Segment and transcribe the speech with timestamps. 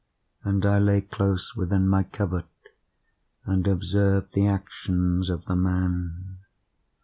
[0.43, 2.47] And I lay close within my covert
[3.45, 6.39] and observed the actions of the man.